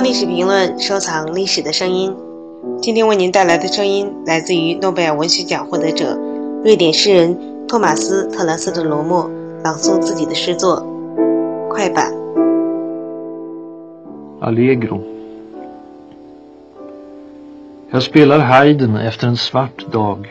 [0.00, 2.14] 历史评论，收藏历史的声音。
[2.80, 6.16] 今天为您带来的声音来自于诺贝尔文学奖获得者、
[6.62, 9.28] 瑞典诗人托马斯·特兰斯的罗默
[9.64, 10.86] 朗诵自己的诗作。
[11.68, 12.12] 快板。
[14.40, 15.00] Allegro.
[17.90, 20.26] Jag spelar Haydn efter en svart dag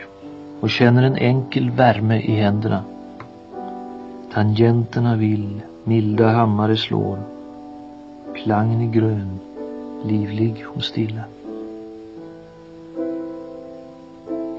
[0.60, 2.84] och känner en enkel värme i händerna.
[4.32, 7.18] Tangenterna vill, milda hammare slår.
[8.34, 9.38] Klangen är grön,
[10.04, 11.22] livlig och stilla.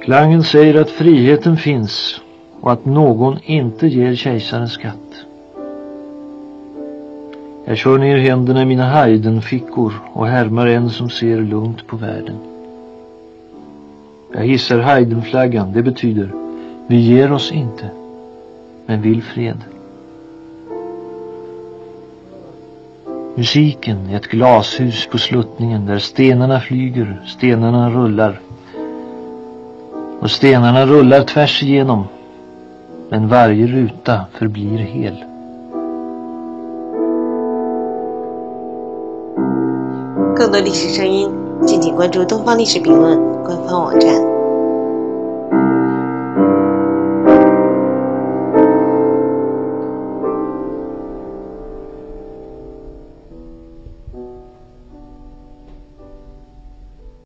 [0.02, 2.22] Klangen säger att friheten finns
[2.62, 5.26] och att någon inte ger kejsaren skatt.
[7.66, 12.36] Jag kör ner händerna i mina Haydn-fickor och härmar en som ser lugnt på världen.
[14.34, 16.32] Jag hissar Haydn-flaggan, det betyder
[16.90, 17.90] vi ger oss inte,
[18.86, 19.58] men vill fred.
[23.39, 28.41] Musiken är ett glashus på sluttningen där stenarna flyger, stenarna rullar.
[30.21, 32.05] Och stenarna rullar tvärs igenom,
[33.09, 35.25] men varje ruta förblir hel.
[40.37, 41.31] 更多历史声音，
[41.65, 44.38] 敬请关注东方历史评论官方网站。